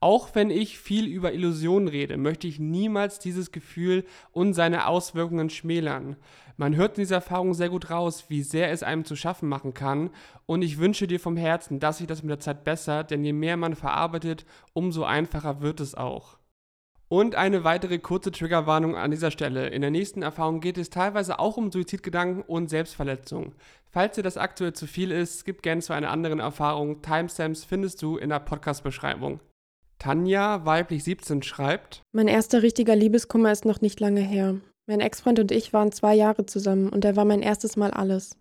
Auch 0.02 0.34
wenn 0.34 0.50
ich 0.50 0.80
viel 0.80 1.08
über 1.08 1.34
Illusionen 1.34 1.90
rede, 1.90 2.16
möchte 2.18 2.48
ich 2.48 2.58
niemals 2.58 3.20
dieses 3.20 3.52
Gefühl 3.52 4.06
und 4.32 4.54
seine 4.54 4.88
Auswirkungen 4.88 5.50
schmälern. 5.50 6.16
Man 6.56 6.76
hört 6.76 6.98
in 6.98 7.02
dieser 7.02 7.16
Erfahrung 7.16 7.54
sehr 7.54 7.70
gut 7.70 7.90
raus, 7.90 8.26
wie 8.30 8.42
sehr 8.42 8.72
es 8.72 8.84
einem 8.84 9.04
zu 9.04 9.16
schaffen 9.16 9.50
machen 9.50 9.74
kann. 9.74 10.10
Und 10.46 10.62
ich 10.62 10.78
wünsche 10.78 11.08
dir 11.08 11.20
vom 11.20 11.36
Herzen, 11.36 11.80
dass 11.80 11.98
sich 11.98 12.08
das 12.08 12.24
mit 12.24 12.30
der 12.30 12.40
Zeit 12.40 12.64
bessert, 12.64 13.12
denn 13.12 13.24
je 13.24 13.34
mehr 13.34 13.58
man 13.58 13.76
verarbeitet, 13.76 14.46
umso 14.74 15.04
einfacher 15.04 15.62
wird 15.62 15.82
es 15.82 15.96
auch. 15.96 16.38
Und 17.10 17.36
eine 17.36 17.64
weitere 17.64 17.98
kurze 17.98 18.32
Triggerwarnung 18.32 18.96
an 18.96 19.12
dieser 19.12 19.32
Stelle. 19.32 19.68
In 19.70 19.82
der 19.82 19.90
nächsten 19.90 20.22
Erfahrung 20.22 20.62
geht 20.62 20.78
es 20.78 20.90
teilweise 20.90 21.40
auch 21.40 21.58
um 21.58 21.72
Suizidgedanken 21.72 22.44
und 22.44 22.70
Selbstverletzung. 22.70 23.54
Falls 23.90 24.16
dir 24.16 24.24
das 24.24 24.38
aktuell 24.38 24.74
zu 24.74 24.86
viel 24.86 25.12
ist, 25.12 25.44
gib 25.44 25.64
gerne 25.64 25.82
zu 25.82 25.92
einer 25.92 26.12
anderen 26.12 26.40
Erfahrung. 26.40 27.02
Timestamps 27.02 27.66
findest 27.66 28.02
du 28.02 28.18
in 28.18 28.30
der 28.30 28.40
Podcast-Beschreibung. 28.40 29.40
Tanja, 30.00 30.66
weiblich 30.66 31.04
17, 31.04 31.44
schreibt: 31.44 32.02
Mein 32.14 32.28
erster 32.28 32.64
richtiger 32.64 32.96
Liebeskummer 32.96 33.52
ist 33.52 33.66
noch 33.66 33.82
nicht 33.82 34.00
lange 34.00 34.22
her. 34.22 34.60
Mein 34.88 35.02
Ex-Freund 35.02 35.40
und 35.40 35.52
ich 35.52 35.74
waren 35.74 35.92
zwei 35.92 36.16
Jahre 36.16 36.46
zusammen 36.46 36.90
und 36.90 37.06
er 37.06 37.16
war 37.16 37.26
mein 37.26 37.42
erstes 37.42 37.76
Mal 37.76 37.92
alles. 37.92 38.38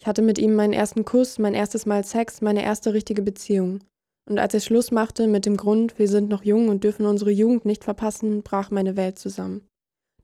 Ich 0.00 0.06
hatte 0.06 0.22
mit 0.22 0.38
ihm 0.38 0.54
meinen 0.54 0.72
ersten 0.72 1.04
Kuss, 1.04 1.38
mein 1.38 1.52
erstes 1.52 1.84
Mal 1.84 2.04
Sex, 2.04 2.40
meine 2.40 2.62
erste 2.62 2.94
richtige 2.94 3.22
Beziehung. 3.22 3.80
Und 4.28 4.38
als 4.38 4.54
er 4.54 4.60
Schluss 4.60 4.92
machte 4.92 5.26
mit 5.26 5.44
dem 5.44 5.56
Grund, 5.56 5.98
wir 5.98 6.08
sind 6.08 6.30
noch 6.30 6.44
jung 6.44 6.68
und 6.68 6.84
dürfen 6.84 7.04
unsere 7.04 7.32
Jugend 7.32 7.64
nicht 7.64 7.84
verpassen, 7.84 8.42
brach 8.42 8.70
meine 8.70 8.96
Welt 8.96 9.18
zusammen. 9.18 9.66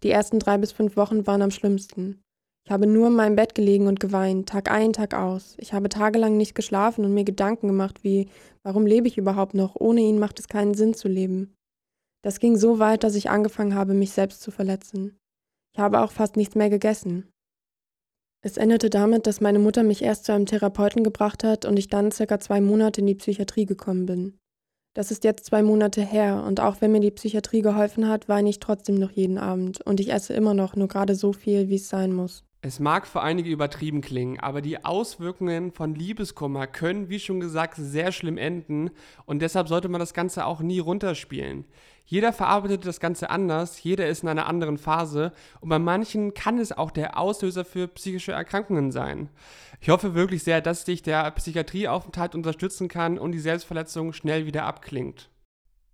Die 0.03 0.11
ersten 0.11 0.39
drei 0.39 0.57
bis 0.57 0.73
fünf 0.73 0.97
Wochen 0.97 1.27
waren 1.27 1.43
am 1.43 1.51
schlimmsten. 1.51 2.23
Ich 2.67 2.73
habe 2.73 2.89
nur 2.89 3.07
in 3.07 3.15
meinem 3.15 3.37
Bett 3.37 3.55
gelegen 3.55 3.87
und 3.87 4.01
geweint, 4.01 4.49
Tag 4.49 4.73
ein, 4.73 4.93
Tag 4.93 5.15
aus. 5.15 5.55
Ich 5.59 5.73
habe 5.73 5.89
tagelang 5.89 6.37
nicht 6.37 6.57
geschlafen 6.57 7.05
und 7.05 7.15
mir 7.15 7.23
Gedanken 7.23 7.69
gemacht 7.69 8.03
wie, 8.03 8.29
warum 8.65 8.87
lebe 8.87 9.07
ich 9.07 9.19
überhaupt 9.19 9.55
noch? 9.55 9.77
Ohne 9.77 10.01
ihn 10.01 10.19
macht 10.19 10.41
es 10.41 10.49
keinen 10.49 10.75
Sinn 10.75 10.93
zu 10.93 11.07
leben. 11.07 11.55
Das 12.25 12.41
ging 12.41 12.57
so 12.57 12.81
weit, 12.81 13.05
dass 13.05 13.15
ich 13.15 13.31
angefangen 13.31 13.77
habe, 13.77 13.95
mich 13.95 14.11
selbst 14.11 14.43
zu 14.43 14.51
verletzen. 14.51 15.17
Ich 15.73 15.79
habe 15.79 16.01
auch 16.01 16.11
fast 16.11 16.37
nichts 16.37 16.57
mehr 16.57 16.69
gegessen. 16.69 17.31
Es 18.43 18.57
endete 18.57 18.91
damit, 18.91 19.29
dass 19.29 19.41
meine 19.41 19.61
Mutter 19.61 19.85
mich 19.85 20.03
erst 20.03 20.25
zu 20.25 20.33
einem 20.33 20.47
Therapeuten 20.47 21.05
gebracht 21.05 21.45
hat 21.45 21.67
und 21.67 21.79
ich 21.79 21.87
dann 21.87 22.11
circa 22.11 22.41
zwei 22.41 22.61
Monate 22.61 23.01
in 23.01 23.07
die 23.07 23.15
Psychiatrie 23.15 23.67
gekommen 23.67 24.07
bin. 24.07 24.39
Das 24.93 25.13
ist 25.13 25.23
jetzt 25.23 25.45
zwei 25.45 25.63
Monate 25.63 26.03
her 26.03 26.43
und 26.45 26.59
auch 26.59 26.81
wenn 26.81 26.91
mir 26.91 27.01
die 27.01 27.13
Psychiatrie 27.13 27.63
geholfen 27.63 28.09
hat, 28.09 28.29
weine 28.29 28.49
ich 28.49 28.59
trotzdem 28.59 28.97
noch 28.97 29.13
jeden 29.13 29.39
Abend 29.39 29.83
und 29.83 30.01
ich 30.01 30.13
esse 30.13 30.35
immer 30.35 30.55
noch 30.55 30.75
nur 30.75 30.89
gerade 30.89 31.15
so 31.15 31.33
viel, 31.33 31.69
wie 31.69 31.77
es 31.77 31.89
sein 31.89 32.13
muss. 32.13 32.46
Es 32.63 32.81
mag 32.81 33.07
für 33.07 33.21
einige 33.21 33.51
übertrieben 33.51 34.01
klingen, 34.01 34.41
aber 34.41 34.61
die 34.61 34.85
Auswirkungen 34.85 35.71
von 35.73 35.95
Liebeskummer 35.95 36.67
können, 36.67 37.09
wie 37.09 37.21
schon 37.21 37.39
gesagt, 37.39 37.75
sehr 37.77 38.11
schlimm 38.13 38.39
enden 38.39 38.91
und 39.25 39.41
deshalb 39.41 39.69
sollte 39.69 39.89
man 39.89 40.01
das 40.01 40.15
Ganze 40.15 40.47
auch 40.47 40.61
nie 40.61 40.79
runterspielen. 40.79 41.67
Jeder 42.07 42.33
verarbeitet 42.33 42.87
das 42.87 42.99
Ganze 42.99 43.31
anders, 43.31 43.83
jeder 43.83 44.09
ist 44.09 44.23
in 44.23 44.29
einer 44.29 44.47
anderen 44.47 44.79
Phase 44.79 45.33
und 45.61 45.69
bei 45.69 45.79
manchen 45.79 46.35
kann 46.35 46.59
es 46.59 46.73
auch 46.73 46.91
der 46.91 47.19
Auslöser 47.19 47.65
für 47.65 47.89
psychische 47.89 48.33
Erkrankungen 48.33 48.91
sein. 48.91 49.29
Ich 49.81 49.91
hoffe 49.91 50.15
wirklich 50.15 50.43
sehr, 50.43 50.61
dass 50.61 50.85
dich 50.85 51.03
der 51.03 51.31
Psychiatrieaufenthalt 51.33 52.35
unterstützen 52.35 52.89
kann 52.89 53.19
und 53.19 53.33
die 53.33 53.39
Selbstverletzung 53.39 54.13
schnell 54.13 54.47
wieder 54.47 54.65
abklingt. 54.65 55.31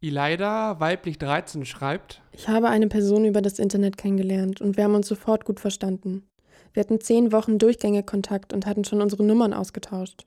Ilaida, 0.01 0.81
weiblich 0.81 1.19
13, 1.19 1.65
schreibt: 1.65 2.23
Ich 2.33 2.49
habe 2.49 2.69
eine 2.69 2.89
Person 2.89 3.25
über 3.25 3.41
das 3.41 3.59
Internet 3.59 3.97
kennengelernt 3.97 4.61
und 4.61 4.77
wir 4.77 4.85
haben 4.85 4.95
uns 4.95 5.09
sofort 5.09 5.45
gut 5.45 5.61
verstanden. 5.61 6.25
Wir 6.73 6.81
hatten 6.81 7.01
zehn 7.01 7.33
Wochen 7.33 7.59
durchgängig 7.59 8.07
Kontakt 8.07 8.53
und 8.53 8.67
hatten 8.67 8.85
schon 8.85 9.03
unsere 9.03 9.25
Nummern 9.25 9.53
ausgetauscht. 9.53 10.27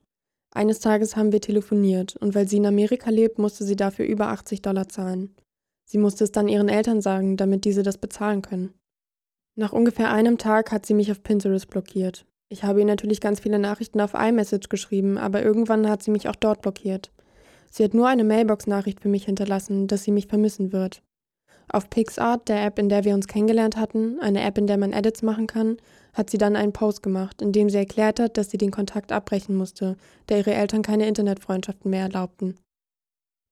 Eines 0.53 0.79
Tages 0.79 1.15
haben 1.15 1.31
wir 1.31 1.41
telefoniert 1.41 2.15
und 2.15 2.33
weil 2.33 2.47
sie 2.47 2.57
in 2.57 2.65
Amerika 2.65 3.09
lebt, 3.09 3.39
musste 3.39 3.65
sie 3.65 3.75
dafür 3.75 4.05
über 4.05 4.27
80 4.27 4.61
Dollar 4.61 4.87
zahlen. 4.87 5.35
Sie 5.85 5.97
musste 5.97 6.23
es 6.23 6.31
dann 6.31 6.47
ihren 6.47 6.69
Eltern 6.69 7.01
sagen, 7.01 7.37
damit 7.37 7.65
diese 7.65 7.83
das 7.83 7.97
bezahlen 7.97 8.41
können. 8.41 8.73
Nach 9.55 9.73
ungefähr 9.73 10.11
einem 10.11 10.37
Tag 10.37 10.71
hat 10.71 10.85
sie 10.85 10.93
mich 10.93 11.11
auf 11.11 11.23
Pinterest 11.23 11.69
blockiert. 11.69 12.25
Ich 12.49 12.63
habe 12.63 12.79
ihr 12.79 12.85
natürlich 12.85 13.21
ganz 13.21 13.39
viele 13.39 13.59
Nachrichten 13.59 14.01
auf 14.01 14.13
iMessage 14.13 14.69
geschrieben, 14.69 15.17
aber 15.17 15.43
irgendwann 15.43 15.89
hat 15.89 16.03
sie 16.03 16.11
mich 16.11 16.29
auch 16.29 16.35
dort 16.35 16.61
blockiert. 16.61 17.11
Sie 17.71 17.83
hat 17.83 17.93
nur 17.93 18.07
eine 18.07 18.23
Mailbox-Nachricht 18.23 19.01
für 19.01 19.09
mich 19.09 19.25
hinterlassen, 19.25 19.87
dass 19.87 20.03
sie 20.03 20.11
mich 20.11 20.27
vermissen 20.27 20.71
wird. 20.71 21.01
Auf 21.67 21.89
PixArt, 21.89 22.47
der 22.47 22.63
App, 22.63 22.79
in 22.79 22.89
der 22.89 23.03
wir 23.03 23.13
uns 23.13 23.27
kennengelernt 23.27 23.75
hatten, 23.75 24.19
eine 24.19 24.43
App, 24.43 24.57
in 24.57 24.67
der 24.67 24.77
man 24.77 24.93
Edits 24.93 25.23
machen 25.23 25.47
kann, 25.47 25.77
hat 26.15 26.29
sie 26.29 26.37
dann 26.37 26.55
einen 26.55 26.73
Post 26.73 27.03
gemacht, 27.03 27.41
in 27.41 27.51
dem 27.51 27.69
sie 27.69 27.77
erklärt 27.77 28.19
hat, 28.19 28.37
dass 28.37 28.49
sie 28.49 28.57
den 28.57 28.71
Kontakt 28.71 29.11
abbrechen 29.11 29.55
musste, 29.55 29.97
da 30.27 30.37
ihre 30.37 30.53
Eltern 30.53 30.81
keine 30.81 31.07
Internetfreundschaften 31.07 31.91
mehr 31.91 32.03
erlaubten. 32.03 32.57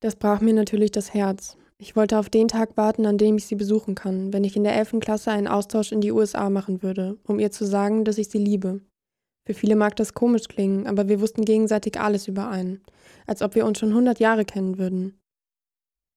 Das 0.01 0.15
brach 0.15 0.41
mir 0.41 0.53
natürlich 0.53 0.91
das 0.91 1.13
Herz. 1.13 1.57
Ich 1.77 1.95
wollte 1.95 2.17
auf 2.17 2.29
den 2.29 2.47
Tag 2.47 2.77
warten, 2.77 3.05
an 3.05 3.17
dem 3.17 3.37
ich 3.37 3.45
sie 3.45 3.55
besuchen 3.55 3.95
kann, 3.95 4.31
wenn 4.31 4.45
ich 4.45 4.55
in 4.55 4.63
der 4.63 4.75
11. 4.75 4.99
Klasse 5.01 5.31
einen 5.31 5.47
Austausch 5.47 5.91
in 5.91 6.01
die 6.01 6.11
USA 6.11 6.49
machen 6.49 6.81
würde, 6.81 7.17
um 7.25 7.39
ihr 7.39 7.51
zu 7.51 7.65
sagen, 7.65 8.05
dass 8.05 8.17
ich 8.17 8.29
sie 8.29 8.37
liebe. 8.37 8.81
Für 9.45 9.53
viele 9.53 9.75
mag 9.75 9.97
das 9.97 10.13
komisch 10.13 10.47
klingen, 10.47 10.87
aber 10.87 11.09
wir 11.09 11.19
wussten 11.19 11.43
gegenseitig 11.43 11.99
alles 11.99 12.29
über 12.29 12.49
einen, 12.49 12.81
als 13.27 13.41
ob 13.41 13.55
wir 13.55 13.65
uns 13.65 13.79
schon 13.79 13.89
100 13.89 14.19
Jahre 14.19 14.45
kennen 14.45 14.77
würden. 14.77 15.19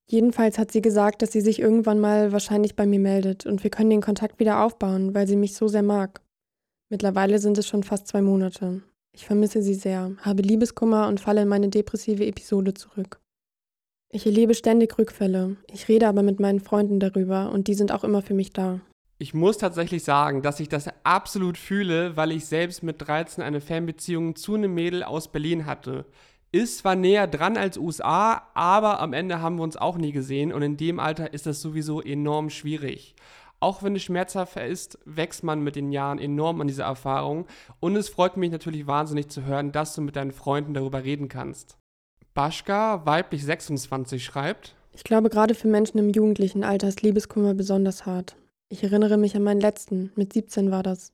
Jedenfalls 0.08 0.56
hat 0.58 0.70
sie 0.70 0.82
gesagt, 0.82 1.22
dass 1.22 1.32
sie 1.32 1.40
sich 1.40 1.58
irgendwann 1.58 1.98
mal 1.98 2.30
wahrscheinlich 2.30 2.76
bei 2.76 2.86
mir 2.86 3.00
meldet 3.00 3.44
und 3.44 3.64
wir 3.64 3.70
können 3.70 3.90
den 3.90 4.02
Kontakt 4.02 4.38
wieder 4.38 4.62
aufbauen, 4.62 5.14
weil 5.14 5.26
sie 5.26 5.34
mich 5.34 5.56
so 5.56 5.66
sehr 5.66 5.82
mag. 5.82 6.20
Mittlerweile 6.88 7.38
sind 7.38 7.58
es 7.58 7.66
schon 7.66 7.82
fast 7.82 8.06
zwei 8.06 8.22
Monate. 8.22 8.82
Ich 9.12 9.26
vermisse 9.26 9.62
sie 9.62 9.74
sehr, 9.74 10.12
habe 10.20 10.42
Liebeskummer 10.42 11.08
und 11.08 11.20
falle 11.20 11.42
in 11.42 11.48
meine 11.48 11.68
depressive 11.68 12.26
Episode 12.26 12.74
zurück. 12.74 13.20
Ich 14.12 14.24
erlebe 14.24 14.54
ständig 14.54 14.96
Rückfälle. 14.96 15.56
Ich 15.72 15.88
rede 15.88 16.06
aber 16.06 16.22
mit 16.22 16.38
meinen 16.38 16.60
Freunden 16.60 17.00
darüber 17.00 17.50
und 17.50 17.66
die 17.66 17.74
sind 17.74 17.92
auch 17.92 18.04
immer 18.04 18.22
für 18.22 18.34
mich 18.34 18.52
da. 18.52 18.80
Ich 19.18 19.34
muss 19.34 19.58
tatsächlich 19.58 20.04
sagen, 20.04 20.42
dass 20.42 20.60
ich 20.60 20.68
das 20.68 20.88
absolut 21.02 21.58
fühle, 21.58 22.16
weil 22.16 22.30
ich 22.32 22.46
selbst 22.46 22.82
mit 22.82 22.96
13 23.00 23.42
eine 23.42 23.60
Fernbeziehung 23.60 24.36
zu 24.36 24.54
einem 24.54 24.74
Mädel 24.74 25.02
aus 25.02 25.32
Berlin 25.32 25.66
hatte. 25.66 26.04
Ist 26.52 26.78
zwar 26.78 26.94
näher 26.94 27.26
dran 27.26 27.56
als 27.56 27.78
USA, 27.78 28.48
aber 28.54 29.00
am 29.00 29.12
Ende 29.12 29.40
haben 29.40 29.56
wir 29.56 29.62
uns 29.62 29.76
auch 29.76 29.96
nie 29.96 30.12
gesehen 30.12 30.52
und 30.52 30.62
in 30.62 30.76
dem 30.76 31.00
Alter 31.00 31.34
ist 31.34 31.46
das 31.46 31.60
sowieso 31.60 32.00
enorm 32.00 32.50
schwierig. 32.50 33.16
Auch 33.60 33.82
wenn 33.82 33.96
es 33.96 34.02
schmerzhaft 34.02 34.56
ist, 34.56 34.98
wächst 35.04 35.42
man 35.42 35.62
mit 35.62 35.76
den 35.76 35.90
Jahren 35.90 36.18
enorm 36.18 36.60
an 36.60 36.68
dieser 36.68 36.84
Erfahrung 36.84 37.46
und 37.80 37.96
es 37.96 38.08
freut 38.08 38.36
mich 38.36 38.50
natürlich 38.50 38.86
wahnsinnig 38.86 39.28
zu 39.28 39.44
hören, 39.44 39.72
dass 39.72 39.94
du 39.94 40.02
mit 40.02 40.16
deinen 40.16 40.32
Freunden 40.32 40.74
darüber 40.74 41.04
reden 41.04 41.28
kannst. 41.28 41.78
Baschka, 42.34 43.06
weiblich 43.06 43.44
26, 43.44 44.22
schreibt: 44.22 44.76
Ich 44.92 45.04
glaube, 45.04 45.30
gerade 45.30 45.54
für 45.54 45.68
Menschen 45.68 45.98
im 45.98 46.10
jugendlichen 46.10 46.64
Alter 46.64 46.88
ist 46.88 47.02
Liebeskummer 47.02 47.54
besonders 47.54 48.04
hart. 48.04 48.36
Ich 48.68 48.82
erinnere 48.82 49.16
mich 49.16 49.36
an 49.36 49.42
meinen 49.42 49.60
letzten, 49.60 50.12
mit 50.16 50.32
17 50.32 50.70
war 50.70 50.82
das. 50.82 51.12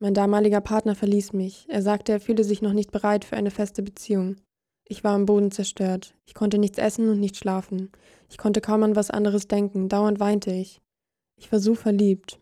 Mein 0.00 0.14
damaliger 0.14 0.60
Partner 0.60 0.94
verließ 0.94 1.32
mich. 1.32 1.66
Er 1.68 1.82
sagte, 1.82 2.12
er 2.12 2.20
fühle 2.20 2.44
sich 2.44 2.62
noch 2.62 2.72
nicht 2.72 2.92
bereit 2.92 3.24
für 3.24 3.36
eine 3.36 3.50
feste 3.50 3.82
Beziehung. 3.82 4.36
Ich 4.86 5.04
war 5.04 5.14
am 5.14 5.26
Boden 5.26 5.50
zerstört. 5.50 6.14
Ich 6.24 6.34
konnte 6.34 6.58
nichts 6.58 6.78
essen 6.78 7.08
und 7.08 7.20
nicht 7.20 7.36
schlafen. 7.36 7.90
Ich 8.28 8.38
konnte 8.38 8.60
kaum 8.60 8.82
an 8.82 8.96
was 8.96 9.10
anderes 9.10 9.48
denken. 9.48 9.88
Dauernd 9.88 10.20
weinte 10.20 10.50
ich. 10.50 10.80
Ich 11.38 11.50
war 11.52 11.60
so 11.60 11.74
verliebt. 11.74 12.40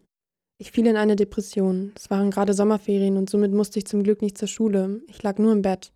Ich 0.59 0.73
fiel 0.73 0.87
in 0.87 0.97
eine 0.97 1.17
Depression. 1.17 1.93
Es 1.97 2.11
waren 2.11 2.31
gerade 2.31 2.55
Sommerferien 2.55 3.17
und 3.19 3.29
somit 3.29 3.53
musste 3.53 3.79
ich 3.79 3.87
zum 3.87 4.03
Glück 4.03 4.23
nicht 4.23 4.39
zur 4.39 4.49
Schule. 4.49 5.03
Ich 5.07 5.23
lag 5.23 5.39
nur 5.39 5.53
im 5.53 5.63
Bett. 5.63 5.93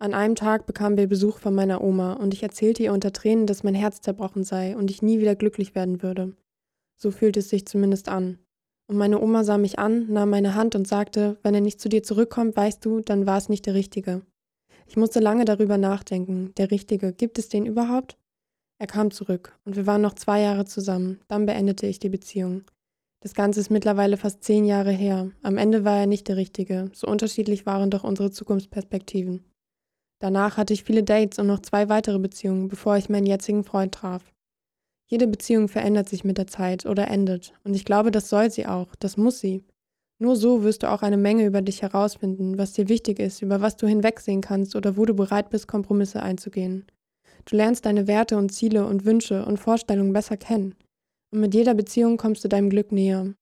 An 0.00 0.14
einem 0.14 0.36
Tag 0.36 0.66
bekamen 0.66 0.96
wir 0.96 1.08
Besuch 1.08 1.38
von 1.38 1.54
meiner 1.54 1.82
Oma 1.82 2.12
und 2.12 2.32
ich 2.32 2.44
erzählte 2.44 2.84
ihr 2.84 2.92
unter 2.92 3.12
Tränen, 3.12 3.46
dass 3.46 3.64
mein 3.64 3.74
Herz 3.74 4.00
zerbrochen 4.00 4.44
sei 4.44 4.76
und 4.76 4.92
ich 4.92 5.02
nie 5.02 5.18
wieder 5.18 5.34
glücklich 5.34 5.74
werden 5.74 6.02
würde. 6.02 6.36
So 6.96 7.10
fühlte 7.10 7.40
es 7.40 7.48
sich 7.48 7.66
zumindest 7.66 8.08
an. 8.08 8.38
Und 8.86 8.96
meine 8.96 9.20
Oma 9.20 9.42
sah 9.42 9.58
mich 9.58 9.80
an, 9.80 10.10
nahm 10.10 10.30
meine 10.30 10.54
Hand 10.54 10.76
und 10.76 10.86
sagte, 10.86 11.36
wenn 11.42 11.54
er 11.54 11.60
nicht 11.60 11.80
zu 11.80 11.88
dir 11.88 12.04
zurückkommt, 12.04 12.56
weißt 12.56 12.84
du, 12.84 13.00
dann 13.00 13.26
war 13.26 13.36
es 13.36 13.48
nicht 13.48 13.66
der 13.66 13.74
Richtige. 13.74 14.22
Ich 14.86 14.96
musste 14.96 15.18
lange 15.18 15.44
darüber 15.44 15.76
nachdenken. 15.76 16.52
Der 16.56 16.70
Richtige, 16.70 17.12
gibt 17.12 17.38
es 17.38 17.48
den 17.48 17.66
überhaupt? 17.66 18.16
Er 18.78 18.86
kam 18.86 19.10
zurück 19.10 19.58
und 19.64 19.76
wir 19.76 19.86
waren 19.86 20.02
noch 20.02 20.14
zwei 20.14 20.40
Jahre 20.40 20.64
zusammen. 20.64 21.20
Dann 21.28 21.46
beendete 21.46 21.86
ich 21.86 21.98
die 21.98 22.08
Beziehung. 22.08 22.62
Das 23.20 23.34
Ganze 23.34 23.58
ist 23.58 23.70
mittlerweile 23.70 24.16
fast 24.16 24.44
zehn 24.44 24.64
Jahre 24.64 24.92
her. 24.92 25.32
Am 25.42 25.56
Ende 25.56 25.84
war 25.84 25.98
er 25.98 26.06
nicht 26.06 26.28
der 26.28 26.36
Richtige. 26.36 26.90
So 26.94 27.08
unterschiedlich 27.08 27.66
waren 27.66 27.90
doch 27.90 28.04
unsere 28.04 28.30
Zukunftsperspektiven. 28.30 29.44
Danach 30.20 30.56
hatte 30.56 30.72
ich 30.72 30.84
viele 30.84 31.02
Dates 31.02 31.38
und 31.38 31.48
noch 31.48 31.60
zwei 31.60 31.88
weitere 31.88 32.18
Beziehungen, 32.18 32.68
bevor 32.68 32.96
ich 32.96 33.08
meinen 33.08 33.26
jetzigen 33.26 33.64
Freund 33.64 33.92
traf. 33.92 34.32
Jede 35.06 35.26
Beziehung 35.26 35.68
verändert 35.68 36.08
sich 36.08 36.22
mit 36.22 36.38
der 36.38 36.46
Zeit 36.46 36.86
oder 36.86 37.08
endet, 37.08 37.54
und 37.64 37.74
ich 37.74 37.84
glaube, 37.84 38.10
das 38.10 38.28
soll 38.28 38.50
sie 38.50 38.66
auch, 38.66 38.94
das 38.96 39.16
muss 39.16 39.40
sie. 39.40 39.64
Nur 40.18 40.36
so 40.36 40.64
wirst 40.64 40.82
du 40.82 40.90
auch 40.90 41.02
eine 41.02 41.16
Menge 41.16 41.46
über 41.46 41.62
dich 41.62 41.82
herausfinden, 41.82 42.58
was 42.58 42.72
dir 42.72 42.88
wichtig 42.88 43.20
ist, 43.20 43.40
über 43.40 43.60
was 43.60 43.76
du 43.76 43.86
hinwegsehen 43.86 44.40
kannst 44.40 44.76
oder 44.76 44.96
wo 44.96 45.04
du 45.04 45.14
bereit 45.14 45.48
bist, 45.50 45.68
Kompromisse 45.68 46.22
einzugehen. 46.22 46.84
Du 47.48 47.56
lernst 47.56 47.86
deine 47.86 48.06
Werte 48.06 48.36
und 48.36 48.50
Ziele 48.50 48.84
und 48.84 49.06
Wünsche 49.06 49.46
und 49.46 49.58
Vorstellungen 49.58 50.12
besser 50.12 50.36
kennen. 50.36 50.74
Und 51.32 51.40
mit 51.40 51.54
jeder 51.54 51.72
Beziehung 51.72 52.18
kommst 52.18 52.44
du 52.44 52.48
deinem 52.48 52.68
Glück 52.68 52.92
näher. 52.92 53.32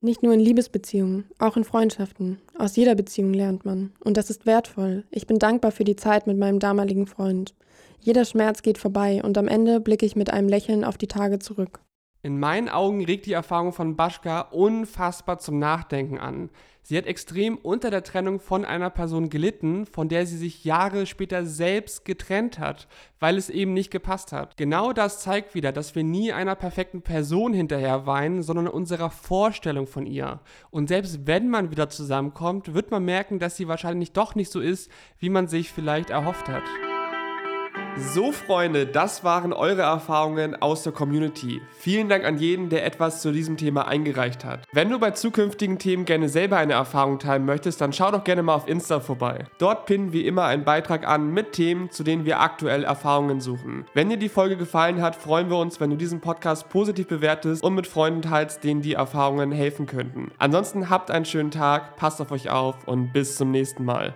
Nicht 0.00 0.22
nur 0.22 0.32
in 0.32 0.40
Liebesbeziehungen, 0.40 1.26
auch 1.38 1.56
in 1.58 1.64
Freundschaften. 1.64 2.38
Aus 2.58 2.76
jeder 2.76 2.94
Beziehung 2.94 3.34
lernt 3.34 3.66
man. 3.66 3.92
Und 4.02 4.16
das 4.16 4.30
ist 4.30 4.46
wertvoll. 4.46 5.04
Ich 5.10 5.26
bin 5.26 5.38
dankbar 5.38 5.72
für 5.72 5.84
die 5.84 5.96
Zeit 5.96 6.26
mit 6.26 6.38
meinem 6.38 6.58
damaligen 6.58 7.06
Freund. 7.06 7.54
Jeder 8.00 8.24
Schmerz 8.24 8.62
geht 8.62 8.78
vorbei 8.78 9.22
und 9.22 9.36
am 9.36 9.48
Ende 9.48 9.78
blicke 9.78 10.06
ich 10.06 10.16
mit 10.16 10.30
einem 10.30 10.48
Lächeln 10.48 10.82
auf 10.82 10.96
die 10.96 11.06
Tage 11.06 11.38
zurück. 11.38 11.80
In 12.22 12.40
meinen 12.40 12.70
Augen 12.70 13.04
regt 13.04 13.26
die 13.26 13.34
Erfahrung 13.34 13.74
von 13.74 13.96
Baschka 13.96 14.40
unfassbar 14.40 15.38
zum 15.38 15.58
Nachdenken 15.58 16.18
an. 16.18 16.48
Sie 16.86 16.98
hat 16.98 17.06
extrem 17.06 17.56
unter 17.56 17.90
der 17.90 18.02
Trennung 18.02 18.40
von 18.40 18.66
einer 18.66 18.90
Person 18.90 19.30
gelitten, 19.30 19.86
von 19.86 20.10
der 20.10 20.26
sie 20.26 20.36
sich 20.36 20.64
Jahre 20.64 21.06
später 21.06 21.46
selbst 21.46 22.04
getrennt 22.04 22.58
hat, 22.58 22.88
weil 23.20 23.38
es 23.38 23.48
eben 23.48 23.72
nicht 23.72 23.90
gepasst 23.90 24.32
hat. 24.32 24.58
Genau 24.58 24.92
das 24.92 25.20
zeigt 25.20 25.54
wieder, 25.54 25.72
dass 25.72 25.94
wir 25.94 26.04
nie 26.04 26.30
einer 26.34 26.54
perfekten 26.54 27.00
Person 27.00 27.54
hinterher 27.54 28.04
weinen, 28.04 28.42
sondern 28.42 28.68
unserer 28.68 29.08
Vorstellung 29.08 29.86
von 29.86 30.04
ihr. 30.04 30.40
Und 30.70 30.88
selbst 30.88 31.26
wenn 31.26 31.48
man 31.48 31.70
wieder 31.70 31.88
zusammenkommt, 31.88 32.74
wird 32.74 32.90
man 32.90 33.02
merken, 33.02 33.38
dass 33.38 33.56
sie 33.56 33.66
wahrscheinlich 33.66 34.12
doch 34.12 34.34
nicht 34.34 34.52
so 34.52 34.60
ist, 34.60 34.90
wie 35.18 35.30
man 35.30 35.48
sich 35.48 35.72
vielleicht 35.72 36.10
erhofft 36.10 36.48
hat. 36.48 36.64
So, 37.96 38.32
Freunde, 38.32 38.86
das 38.86 39.22
waren 39.22 39.52
eure 39.52 39.82
Erfahrungen 39.82 40.60
aus 40.60 40.82
der 40.82 40.92
Community. 40.92 41.62
Vielen 41.78 42.08
Dank 42.08 42.24
an 42.24 42.38
jeden, 42.38 42.68
der 42.68 42.84
etwas 42.84 43.22
zu 43.22 43.30
diesem 43.30 43.56
Thema 43.56 43.86
eingereicht 43.86 44.44
hat. 44.44 44.64
Wenn 44.72 44.90
du 44.90 44.98
bei 44.98 45.12
zukünftigen 45.12 45.78
Themen 45.78 46.04
gerne 46.04 46.28
selber 46.28 46.56
eine 46.56 46.72
Erfahrung 46.72 47.20
teilen 47.20 47.44
möchtest, 47.44 47.80
dann 47.80 47.92
schau 47.92 48.10
doch 48.10 48.24
gerne 48.24 48.42
mal 48.42 48.56
auf 48.56 48.66
Insta 48.66 48.98
vorbei. 48.98 49.44
Dort 49.58 49.86
pinnen 49.86 50.12
wir 50.12 50.24
immer 50.24 50.44
einen 50.44 50.64
Beitrag 50.64 51.06
an 51.06 51.32
mit 51.32 51.52
Themen, 51.52 51.88
zu 51.92 52.02
denen 52.02 52.24
wir 52.24 52.40
aktuell 52.40 52.82
Erfahrungen 52.82 53.40
suchen. 53.40 53.84
Wenn 53.94 54.10
dir 54.10 54.18
die 54.18 54.28
Folge 54.28 54.56
gefallen 54.56 55.00
hat, 55.00 55.14
freuen 55.14 55.48
wir 55.48 55.58
uns, 55.58 55.78
wenn 55.78 55.90
du 55.90 55.96
diesen 55.96 56.20
Podcast 56.20 56.68
positiv 56.70 57.06
bewertest 57.06 57.62
und 57.62 57.76
mit 57.76 57.86
Freunden 57.86 58.22
teilst, 58.22 58.64
denen 58.64 58.82
die 58.82 58.94
Erfahrungen 58.94 59.52
helfen 59.52 59.86
könnten. 59.86 60.32
Ansonsten 60.38 60.90
habt 60.90 61.12
einen 61.12 61.26
schönen 61.26 61.52
Tag, 61.52 61.94
passt 61.94 62.20
auf 62.20 62.32
euch 62.32 62.50
auf 62.50 62.74
und 62.86 63.12
bis 63.12 63.36
zum 63.36 63.52
nächsten 63.52 63.84
Mal. 63.84 64.14